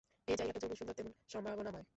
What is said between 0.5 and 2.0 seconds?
যেমন সুন্দর,- তেমন সম্ভাবনাময়।